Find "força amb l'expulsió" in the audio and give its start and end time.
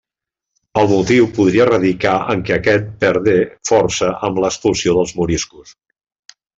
3.73-5.01